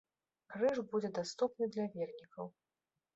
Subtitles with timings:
[0.53, 2.45] Крыж будзе даступны для вернікаў.